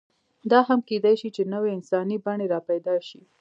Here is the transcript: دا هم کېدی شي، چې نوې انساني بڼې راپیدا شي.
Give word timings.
دا 0.51 0.59
هم 0.67 0.79
کېدی 0.89 1.15
شي، 1.21 1.29
چې 1.35 1.43
نوې 1.53 1.69
انساني 1.77 2.17
بڼې 2.25 2.45
راپیدا 2.53 2.95
شي. 3.07 3.21